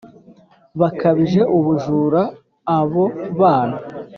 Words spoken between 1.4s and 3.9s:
ubujura abo bana